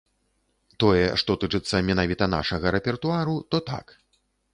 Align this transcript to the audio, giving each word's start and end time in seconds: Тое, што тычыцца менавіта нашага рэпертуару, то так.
Тое, 0.83 1.03
што 1.21 1.35
тычыцца 1.43 1.81
менавіта 1.89 2.29
нашага 2.35 2.73
рэпертуару, 2.77 3.35
то 3.53 3.57
так. 3.69 3.85